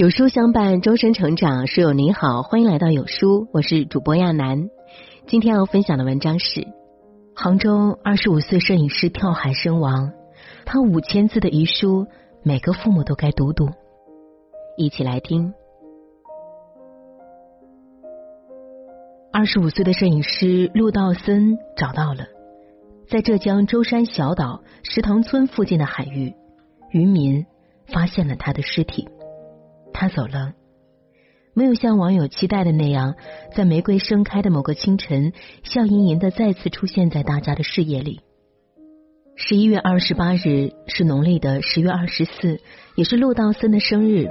[0.00, 1.66] 有书相伴，终身成长。
[1.66, 4.70] 书友您好，欢迎来到有书，我是主播亚楠。
[5.26, 6.66] 今天要分享的文章是：
[7.36, 10.10] 杭州二十五岁摄影师跳海身亡，
[10.64, 12.06] 他五千字的遗书，
[12.42, 13.68] 每个父母都该读读。
[14.78, 15.52] 一起来听。
[19.30, 22.24] 二十五岁的摄影师陆道森找到了，
[23.10, 26.34] 在浙江舟山小岛石塘村附近的海域，
[26.88, 27.44] 渔民
[27.88, 29.06] 发现了他的尸体。
[30.00, 30.54] 他走了，
[31.52, 33.16] 没有像网友期待的那样，
[33.54, 38.22] 在玫瑰盛开的某个清晨，笑盈盈的再次出现在大家的视野里。
[39.36, 42.62] 十一月二十八日是农历的十月二十四，
[42.96, 44.30] 也是陆道森的生日。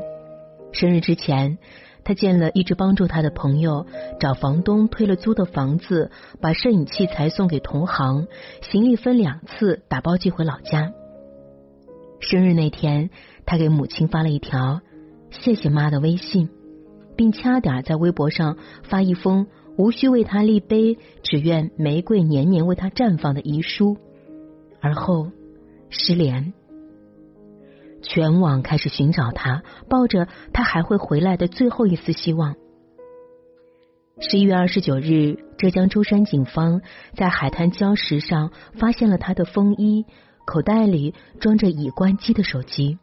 [0.72, 1.60] 生日之前，
[2.04, 3.86] 他见了一直帮助他的朋友，
[4.20, 6.10] 找房东退了租的房子，
[6.42, 8.26] 把摄影器材送给同行，
[8.62, 10.94] 行李分两次打包寄回老家。
[12.22, 13.12] 生日那天，
[13.46, 14.82] 他给母亲发了一条。
[15.32, 16.50] 谢谢妈的微信，
[17.16, 23.98] 并掐点在微博上发一封无需为他立碑，只愿玫瑰年年为他绽放的遗书，
[24.82, 25.32] 而后
[25.90, 26.54] 失联。
[28.02, 32.56] 全网开始寻找他，抱着他还会回来的最后一丝希望。
[34.22, 36.82] 十一月二十九日，浙江舟山警方
[37.16, 40.06] 在海滩礁石上发现了他的风衣，
[40.46, 43.00] 口袋里装着已关机的手机。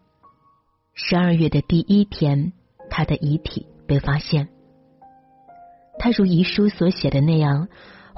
[0.99, 2.55] 十二月的第一天，
[2.89, 4.49] 他的遗体被发现。
[5.99, 7.69] 他如遗书所写的那样，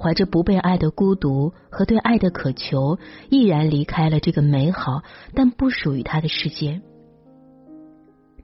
[0.01, 2.97] 怀着不被爱的孤独和对爱的渴求，
[3.31, 5.03] 毅然离开了这个美好
[5.35, 6.81] 但不属于他的世界。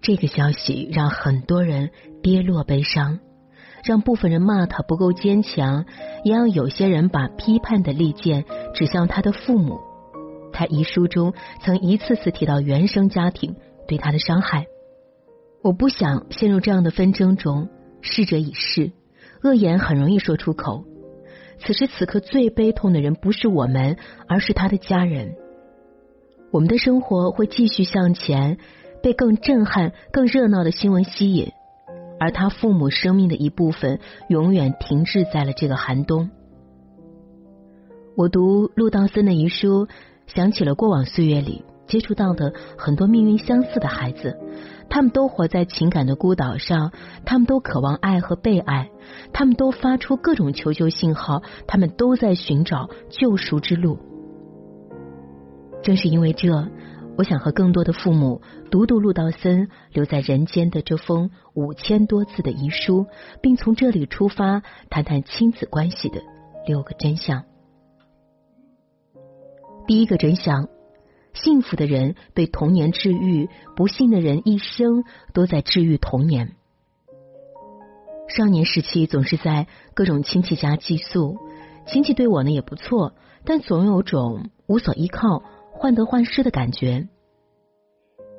[0.02, 3.20] 这个消息让很多人跌落悲伤，
[3.84, 5.84] 让部分人骂他不够坚强，
[6.24, 9.78] 也让有些人把批判的利剑指向他的父母。
[10.52, 13.54] 他遗书中曾一次次提到原生家庭。
[13.86, 14.66] 对他的伤害，
[15.62, 17.68] 我不想陷入这样的纷争中。
[18.06, 18.92] 逝者已逝，
[19.42, 20.84] 恶言很容易说出口。
[21.58, 23.96] 此时此刻最悲痛的人不是我们，
[24.28, 25.36] 而是他的家人。
[26.50, 28.58] 我们的生活会继续向前，
[29.02, 31.52] 被更震撼、更热闹的新闻吸引，
[32.20, 36.28] 而他父母生命的一部分永远停滞在了这个寒冬。
[38.16, 39.88] 我读陆道森的遗书，
[40.26, 41.64] 想起了过往岁月里。
[41.86, 44.38] 接触到的很多命运相似的孩子，
[44.88, 46.92] 他们都活在情感的孤岛上，
[47.24, 48.90] 他们都渴望爱和被爱，
[49.32, 53.98] 他们都发出各种求救信号，他们都在寻找救赎之路。
[55.82, 56.68] 正是因为这，
[57.16, 58.40] 我想和更多的父母
[58.70, 63.06] 读读陆道森留在人间的这封五千多字的遗书，
[63.42, 66.22] 并从这里出发，谈谈亲子关系的
[66.66, 67.44] 六个真相。
[69.86, 70.73] 第一个真相。
[71.34, 76.52] 幸福的人被童年治愈，不幸的人一生都在治愈童年。
[78.28, 81.36] 少年时期总是在各种亲戚家寄宿，
[81.86, 83.12] 亲戚对我呢也不错，
[83.44, 87.08] 但总有种无所依靠、患得患失的感觉。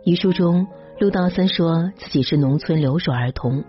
[0.03, 0.67] 遗书中，
[0.99, 3.63] 陆道森说自己是农村留守儿童，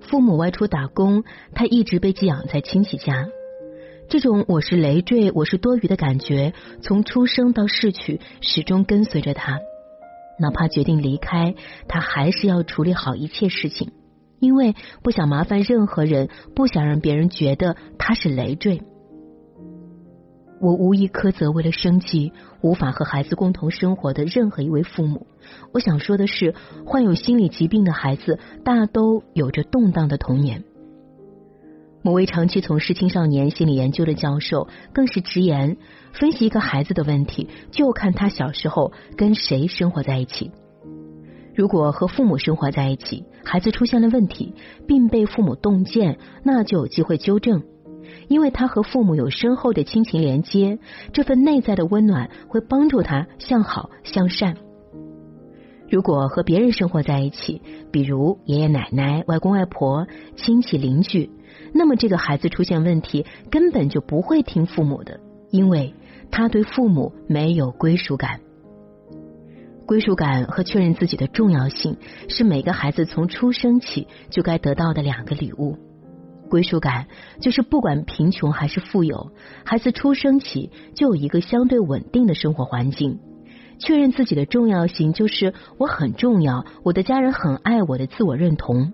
[0.00, 1.24] 父母外出打工，
[1.54, 3.28] 他一直被寄养在亲戚家。
[4.08, 9.60] 这种我是累赘，我是多余的感觉，从出生到逝去，始终跟随着他。
[10.38, 11.54] 哪怕决定离开，
[11.88, 13.92] 他还是要处理好一切事情，
[14.40, 18.82] 因为不想麻烦任何人，不想让别人觉得他是累赘。
[20.60, 22.32] 我无意苛责为了生计
[22.62, 25.26] 无法和孩子共同生活的任何一位父母。
[25.72, 26.54] 我想说的是，
[26.86, 30.64] 患有心理疾病的孩子大都有着动荡的童年。
[32.04, 35.78] 某位长期从事青少年心理研究的教授更是直言：
[36.12, 40.50] 分析一个孩子的问题，就看他小时候跟谁生活在一起。
[41.54, 44.54] 如果和父母生活在一起，孩子出现了问题，
[44.86, 47.62] 并被父母洞见，那就有机会纠正，
[48.28, 50.78] 因为他和父母有深厚的亲情连接，
[51.14, 54.58] 这份内在的温暖会帮助他向好向善。
[55.88, 60.06] 如果和别人生活在一起，比如爷爷奶奶、外公外婆、
[60.36, 61.30] 亲戚邻居，
[61.72, 65.20] 那么这个孩子出现问题，根本就不会听父母的，
[65.50, 65.94] 因为
[66.30, 68.40] 他对父母没有归属感。
[69.86, 71.98] 归属感和确认自己的重要性，
[72.28, 75.76] 是每个孩子从出生起就该得到的两个礼物。
[76.48, 77.06] 归属感
[77.40, 79.32] 就是不管贫穷还是富有，
[79.64, 83.18] 孩子出生起就有一个相对稳定的生活环境。
[83.78, 88.92] 确认自己的重要性，就是我很重要，我的家人很爱我的自我认同。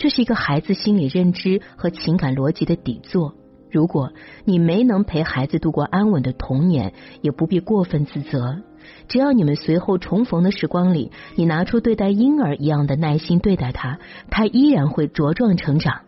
[0.00, 3.34] 这是一个孩子心理认知和情感逻辑的底座。
[3.70, 4.14] 如果
[4.46, 8.62] 你没能陪孩子度过安稳的童年，也不必过分自责，
[9.08, 13.98] 只要你们随后重逢的时光里，你拿出对待婴儿一样的耐心对待他，
[14.30, 16.00] 他依然会茁壮成长。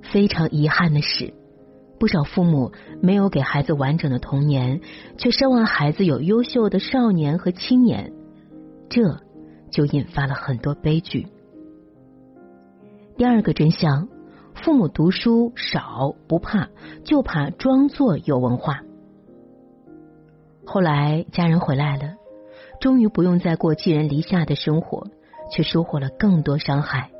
[0.00, 1.34] 非常遗憾的是，
[2.00, 4.80] 不少父母没有给孩子完整的童年，
[5.18, 8.14] 却奢望孩子有优秀的少年和青年，
[8.88, 9.20] 这
[9.70, 11.26] 就引发了很多悲剧。
[13.18, 14.06] 第二个真相：
[14.54, 16.68] 父母读书少不怕，
[17.02, 18.82] 就怕装作有文化。
[20.64, 22.14] 后来家人回来了，
[22.80, 25.08] 终于不用再过寄人篱下的生活，
[25.50, 27.10] 却收获了更多伤害。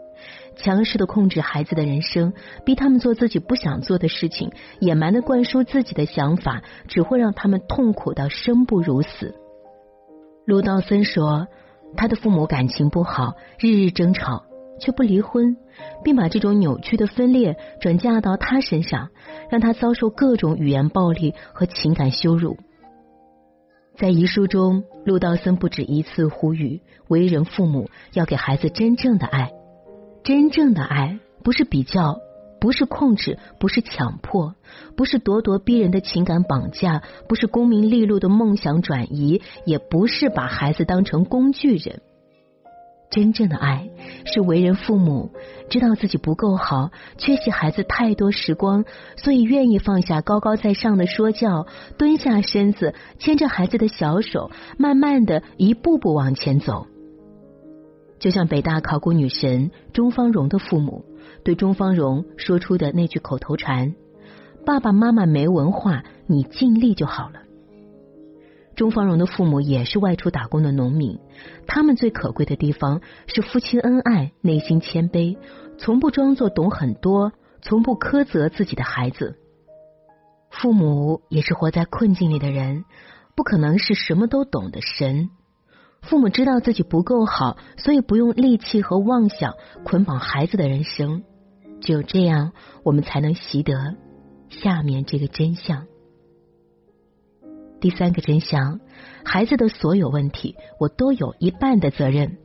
[0.55, 2.33] 强势的控制孩子的人生，
[2.65, 9.35] 逼他们做自己不想做的事情，野蛮的灌输自己的想法，只会让他们痛苦到生不如死。
[10.47, 11.49] 陆道森说，
[11.97, 14.45] 他的父母感情不好，日日争吵，
[14.79, 15.57] 却不离婚，
[16.05, 19.11] 并把这种扭曲的分裂转嫁到他身上，
[19.51, 22.57] 让他遭受各种语言暴力和情感羞辱。
[23.97, 29.51] 在遗书中，陆道森不止一次呼吁为人父母要给孩子真正的爱。
[30.23, 32.21] 真正的爱不是比较，
[32.61, 34.55] 不是控制，不是强迫，
[34.97, 42.01] 不是咄咄逼人的情感绑架，不是功名利禄的梦想转移，也不是把孩子当成工具人。
[43.11, 43.89] 真正的爱
[44.27, 45.31] 是为人父母，
[45.71, 48.85] 知道自己不够好，缺席孩子太多时光，
[49.17, 51.67] 所以愿意放下高高在上的说教，
[51.97, 56.87] 蹲下身子，牵着孩子的小手，慢慢的一步步往前走。
[58.19, 61.05] 就像北大考古女神钟芳荣的父母
[61.45, 63.95] 对钟芳荣说出的那句口头禅
[64.67, 67.43] ：“爸爸妈妈没文化，你尽力就好了。”
[68.79, 71.19] 钟芳蓉的父母也是外出打工的农民，
[71.67, 75.37] 他们最可贵的地方是夫妻恩爱，内心谦卑，
[75.79, 79.37] 从不装作懂很多，从不苛责自己的孩子。
[80.49, 82.85] 父母也是活在困境里的人，
[83.35, 85.29] 不可能是什么都懂的神。
[86.01, 89.55] 父母知道自己不够好，所以不用戾气和妄想
[89.85, 91.25] 捆绑孩子的人生。
[91.81, 92.53] 只有这样，
[92.85, 93.97] 我们才能习得
[94.49, 95.87] 下面这个真相。
[97.81, 98.81] 第三个真相：
[99.25, 102.39] 孩子的所有问题，我都有一半的责任。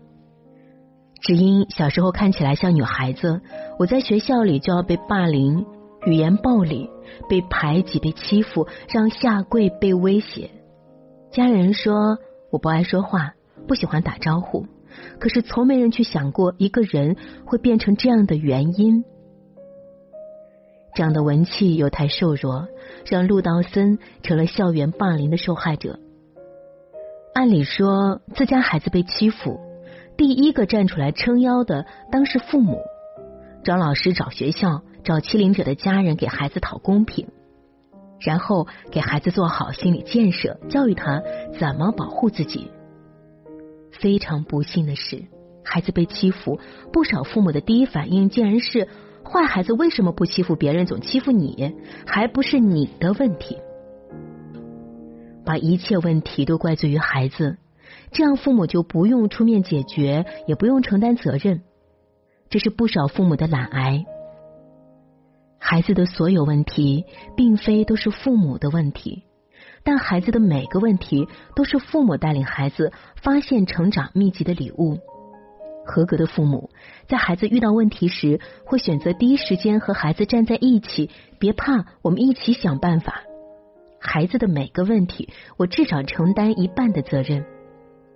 [1.21, 3.41] 只因小时候看起来像女孩子，
[3.79, 5.65] 我在学校里就要被霸凌、
[6.05, 6.89] 语言暴力、
[7.29, 10.51] 被排挤、被欺负，让下跪、被威胁。
[11.31, 12.17] 家人说
[12.51, 13.33] 我不爱说话。
[13.65, 14.65] 不喜欢打招呼，
[15.19, 17.15] 可是从没人去想过一个人
[17.45, 19.05] 会变成这样的原因。
[20.95, 22.67] 长得文气又太瘦弱，
[23.05, 25.99] 让陆道森成了校园霸凌的受害者。
[27.33, 29.59] 按理说，自家孩子被欺负，
[30.17, 32.77] 第一个站出来撑腰的当是父母，
[33.63, 37.27] 找老师、找学校、找欺凌者的家人给孩子讨公平，
[38.19, 41.23] 然后给孩子做好心理建设，教育他
[41.59, 42.69] 怎么保护自己。
[43.91, 45.23] 非常不幸的是，
[45.63, 46.59] 孩子被欺负，
[46.91, 48.87] 不少父母的第一反应竟然是：
[49.25, 51.75] 坏孩子为什么不欺负别人，总欺负你？
[52.05, 53.57] 还不是你的问题？
[55.45, 57.57] 把一切问题都怪罪于孩子，
[58.11, 61.61] 这样父母就不用出面解决，也不用承担责任。
[62.49, 64.05] 这是不少父母的懒癌。
[65.57, 67.05] 孩子的所有问题，
[67.35, 69.23] 并非都是父母的问题。
[69.83, 74.99] 但孩子的每个问题都是父母带领孩子发现成长秘籍的礼物。
[75.85, 76.69] 合格的父母
[77.07, 81.09] 在孩子遇到问题时，会选择第一时间和孩子站在一起。
[81.39, 83.23] 别怕，我们一起想办法。
[83.99, 87.45] 孩子的每个问题，我至少承担一半的责任，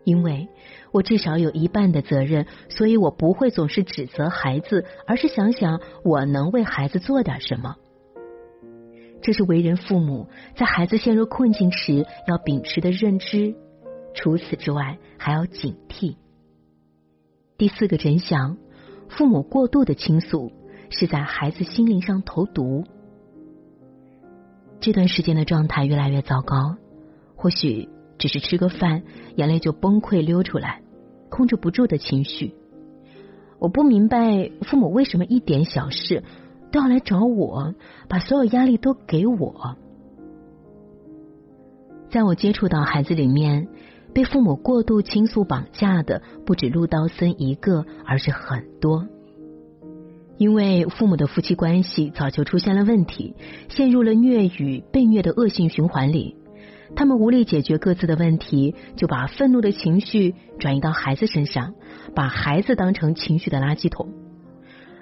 [0.04, 0.48] 因为
[0.92, 7.76] 我至少有一半的责任，所以我不会总是指责孩子，而是想想我能为孩子做点什么。
[9.22, 13.56] 这是为人父母在孩子陷入困境时要秉持的认知。
[14.14, 16.16] 除此之外，还要警惕。
[17.58, 18.58] 第四个真相：
[19.10, 20.52] 父母过度的倾诉
[20.90, 22.84] 是在孩子心灵上投毒。
[24.80, 26.78] 这段时间的状态越来越糟糕，
[27.36, 29.02] 或许只是吃个饭，
[29.36, 30.82] 眼泪就崩溃流出来，
[31.30, 32.54] 控制不住的情绪。
[33.58, 36.24] 我不明白父母为什么一点小事。
[36.70, 37.76] 都要来找我，
[38.10, 39.78] 把所有压力都给我。
[42.10, 43.70] 在我接触到孩子里面，
[44.18, 49.06] 被父母过度倾诉绑架的不止陆刀森一个，而是很多。
[50.40, 53.36] 因为父母的夫妻关系早就出现了问题，
[53.70, 56.36] 陷入了虐与被虐的恶性循环里。
[56.96, 61.76] 他们无力解决各自的问题，就把愤怒的情绪转移到孩子身上，
[62.16, 64.10] 把孩子当成情绪的垃圾桶。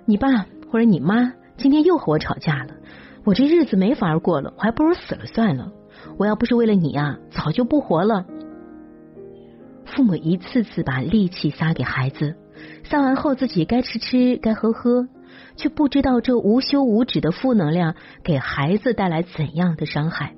[0.06, 1.32] 你爸或者你妈。
[1.56, 2.74] 今天又和我吵架了，
[3.24, 5.72] 我这日子没法过了，我还不如死了算了。
[6.18, 8.26] 我要不是为了你呀，早就不活了。
[9.96, 12.36] 父母一次次把力气撒给孩子，
[12.84, 15.08] 撒完后自己该吃吃，该喝喝，
[15.56, 20.36] 却不知道这无休无止的负能量给孩子带来怎样的伤害。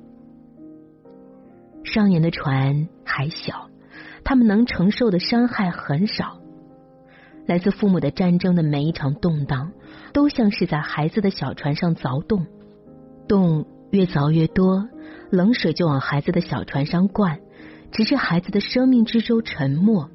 [1.84, 3.70] 少年的船还小，
[4.24, 6.38] 他们能承受的伤害很少。
[7.48, 9.72] 来自父母的战争的每一场动荡，
[10.14, 12.46] 都像是在孩子的小船上凿洞，
[13.28, 14.88] 洞越凿越多，
[15.32, 17.40] 冷水就往孩子的小船上灌，
[17.92, 20.10] 直至孩子的生命之舟沉没。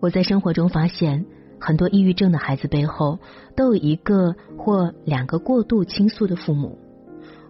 [0.00, 1.26] 我在生活中发现，
[1.58, 3.18] 很多抑郁症的孩子背后
[3.56, 6.78] 都有一个或两个过度倾诉的父母，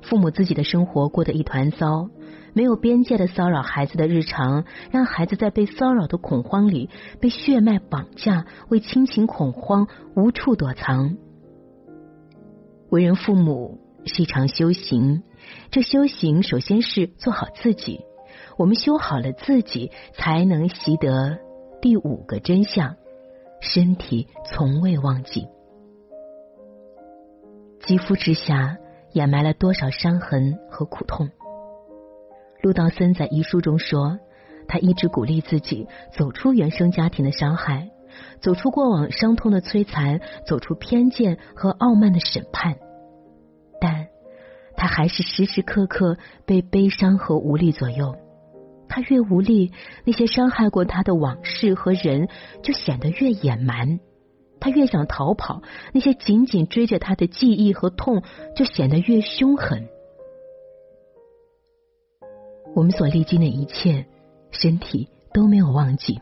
[0.03, 2.09] 父母自己的生活过得一团糟。
[2.55, 6.89] 没有边界的骚扰孩子的日常，让孩子在被骚扰的恐慌里
[7.21, 11.19] 被血脉绑架，为亲情恐慌无处躲藏。
[12.89, 15.23] 为人父母是一场修行，
[15.71, 18.05] 这修行首先是做好自己。
[18.57, 21.39] 我们修好了自己，才能习得
[21.83, 22.97] 第五个真相：
[23.61, 25.47] 身体从未忘记。
[27.81, 28.79] 肌肤之下
[29.13, 31.31] 掩埋了多少伤痕和苦痛？
[32.63, 34.19] 陆道森在遗书中说
[34.67, 35.87] ：“他一直鼓励自己
[36.17, 37.91] 走出原生家庭的伤害，
[38.41, 42.79] 走出过往伤痛的摧残，走出偏见和傲慢的审判。
[43.81, 44.09] 但
[44.77, 48.17] 他还是时时刻刻被悲伤和无力左右。
[48.89, 49.73] 他越无力，
[50.05, 52.29] 那些伤害过他的往事和人
[52.63, 53.99] 就显得越野蛮；
[54.61, 58.23] 他越想逃跑，那些紧紧追着他的记忆和痛
[58.55, 59.89] 就显得越凶狠。”
[62.77, 64.07] 我们所历经的一切，
[64.51, 66.21] 身体都没有忘记。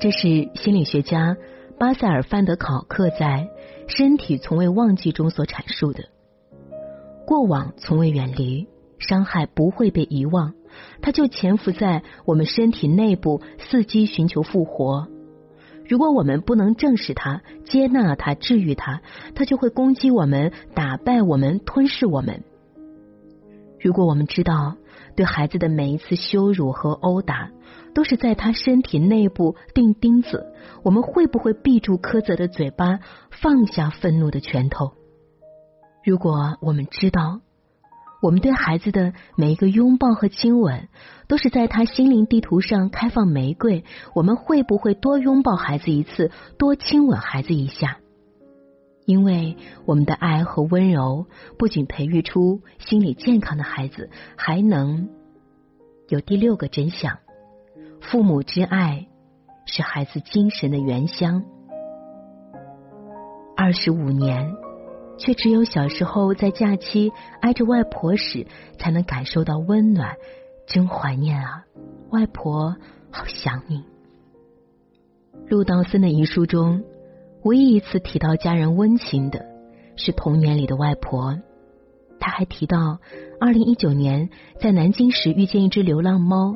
[0.00, 1.36] 这是心理学家
[1.78, 3.50] 巴塞尔范德考克在
[3.96, 6.08] 《身体从未忘记》中所阐述的。
[7.26, 10.54] 过往从未远离，伤害不会被遗忘，
[11.02, 15.08] 它就潜伏在我们身体内部，伺机寻求复活。
[15.86, 19.02] 如果我们不能正视它、接纳它、治愈它，
[19.34, 22.42] 它就会攻击我们、打败我们、吞噬我们。
[23.80, 24.76] 如果我们知道，
[25.14, 27.50] 对孩子的每一次羞辱和殴打，
[27.94, 30.46] 都是在他身体内部钉钉子。
[30.82, 33.00] 我们会不会闭住苛责的嘴巴，
[33.30, 34.92] 放下愤怒的拳头？
[36.04, 37.40] 如果我们知道，
[38.20, 40.88] 我们对孩子的每一个拥抱和亲吻，
[41.28, 43.84] 都是在他心灵地图上开放玫瑰，
[44.14, 47.98] 我们会不会多拥抱孩子一次，多亲吻孩子一下？
[49.06, 49.56] 因为
[49.86, 51.26] 我们的爱和温柔，
[51.58, 55.08] 不仅培育出心理健康的孩子，还能
[56.08, 57.18] 有第六个真相：
[58.00, 59.06] 父母之爱
[59.66, 61.44] 是孩子精神的原乡。
[63.56, 64.54] 二十五年，
[65.18, 68.46] 却只有小时候在假期挨着外婆时，
[68.78, 70.16] 才能感受到温暖。
[70.66, 71.64] 真怀念啊，
[72.10, 72.76] 外婆，
[73.10, 73.84] 好想你。
[75.48, 76.84] 陆道森的遗书中。
[77.42, 79.44] 唯一一次提到家人温情的，
[79.96, 81.38] 是童年里的外婆。
[82.18, 83.00] 他还提到，
[83.38, 86.54] 二零一九年在南京时遇见一只流浪猫，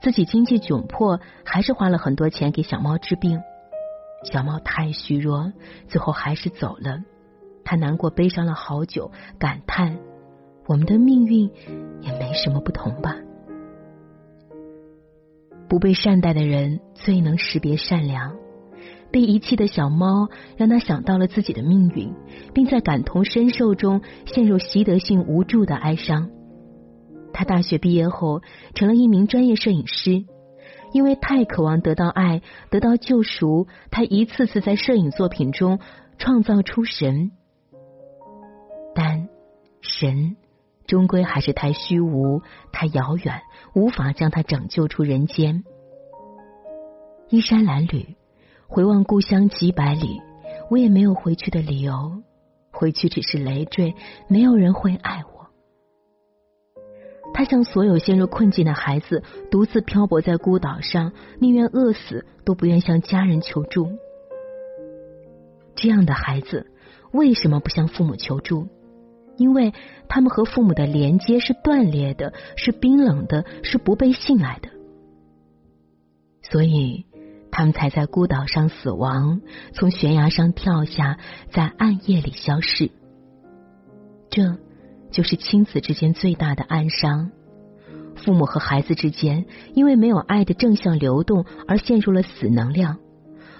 [0.00, 3.42] 自己经济窘迫，还是花了很多钱给小猫治病。
[4.22, 5.52] 小猫太虚弱，
[5.88, 7.00] 最后还是走了。
[7.64, 9.98] 他难过悲伤了好久，感叹：
[10.66, 11.50] 我们的命运
[12.00, 13.16] 也没什么不同吧。
[15.68, 18.36] 不被善待的人，最能识别善良。
[19.12, 22.12] 被遗弃的小猫让他想到了自己的命运，
[22.54, 26.30] 并在感同身受中陷入习得性无助的哀伤。
[27.32, 28.42] 他大学毕业后
[28.74, 30.24] 成了一名专业摄影师，
[30.92, 35.78] 因为太渴望得到爱、得到救赎，他一次次在摄影作品中
[36.18, 37.32] 创造出神，
[38.94, 39.28] 但
[39.80, 40.36] 神
[40.86, 42.42] 终归还是太虚无、
[42.72, 43.42] 太遥远，
[43.74, 45.64] 无法将他拯救出人间。
[47.28, 48.16] 衣衫褴褛。
[48.72, 50.22] 回望故乡几百里，
[50.70, 52.22] 我也没有回去的理由。
[52.70, 53.96] 回去只是累赘，
[54.28, 55.48] 没有人会爱我。
[57.34, 63.88] 他像所有陷入困境的孩子，独自漂泊在孤岛上，宁愿饿死都不愿向家人求助。
[65.74, 66.70] 这样的孩子
[67.10, 68.68] 为什么不向父母求助？
[69.40, 69.72] 因为
[70.06, 74.68] 他们和父母的连接是断裂的，是冰冷的，是不被信赖的。
[76.42, 77.06] 所以。
[77.52, 79.40] 他们才在孤岛上死亡，
[79.74, 81.18] 从悬崖上跳下，
[81.50, 82.90] 在暗夜里消逝。
[84.30, 84.56] 这
[85.10, 87.32] 就是亲子之间最大的暗伤。
[88.14, 92.98] 父母和孩子之间因为没有爱的正向流动而陷入了死能量。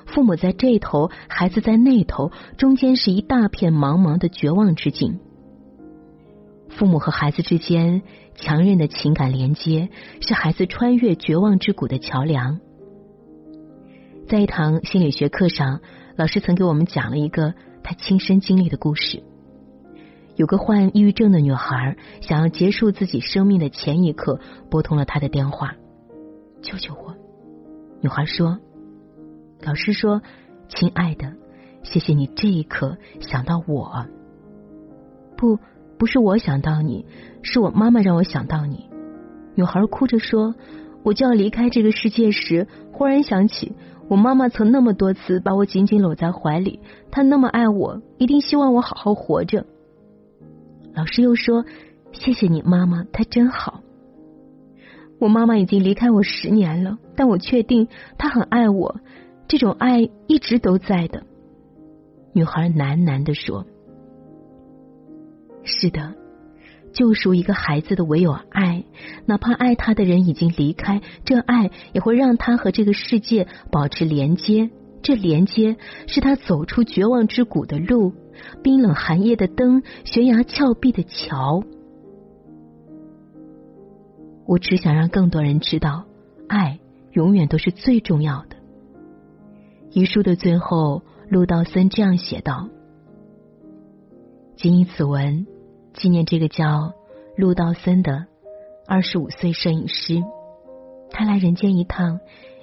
[0.06, 5.18] 父母在这头，孩子在那头，中间是一大片茫茫的绝望之境。
[6.70, 8.02] 父母和孩子之间
[8.34, 12.60] 强韧的情感连接，是孩子穿越绝望之谷的桥梁。
[14.28, 15.80] 在一堂心理学课上，
[16.16, 19.22] 老师曾给我们讲了一个他亲身经历的故事。
[20.36, 25.74] 有个患抑郁症的女孩，想要结束自己生命的前一刻，拨通了他的电话
[26.62, 27.16] ：“救救我！”
[28.00, 28.58] 女孩说
[29.60, 30.22] ：“老师说，
[30.68, 31.34] 亲爱的，
[31.82, 34.06] 谢谢你这一刻想到我。
[35.36, 35.58] 不，
[36.00, 37.04] 不是我想到你，
[37.42, 38.88] 是我妈妈让我想到你。”
[39.54, 40.54] 女孩哭着说
[41.04, 43.76] ：“我就要离开这个世界时，忽然想起。”
[44.08, 46.80] 我妈妈曾那么多次把我紧紧搂在怀里，
[47.12, 49.66] 她那么爱我，一定希望我好好活着。
[50.94, 51.64] 老师又说
[52.10, 53.82] ：“谢谢你，妈妈，她真好。”
[55.20, 57.86] 我妈妈已经离开我十年了，但我确定
[58.18, 58.96] 她很爱我，
[59.46, 61.22] 这种爱一直都在的。
[62.32, 63.66] 女孩喃喃的说
[65.70, 66.14] ：“是的。”
[66.92, 68.84] 救赎一个孩子的唯有爱，
[69.24, 74.70] 哪怕爱他的人已经离开，这爱也会让他和这个世界保持连接。
[75.00, 75.76] 这连接
[76.08, 78.12] 是他走出绝望之谷的路，
[78.64, 81.62] 冰冷寒夜的灯，悬崖峭壁的桥。
[84.46, 86.06] 我只想让更多人知道，
[86.48, 86.80] 爱
[87.12, 88.56] 永远都是最重要的。
[89.92, 92.68] 遗书的最后，陆道森这样写道
[94.58, 95.46] ：“谨以此文。”
[95.94, 96.94] 纪念这个叫
[97.36, 98.26] 陆道森的
[98.86, 100.22] 二十五岁摄影师，
[101.10, 102.20] 他来人间一趟，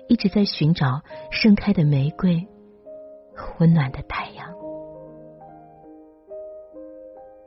[0.07, 2.47] 一直在寻找盛开的玫瑰
[3.35, 4.53] 和温暖的太阳。